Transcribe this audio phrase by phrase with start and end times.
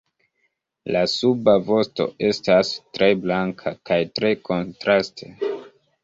[0.93, 5.29] La suba vosto estas tre blanka kaj tre kontraste.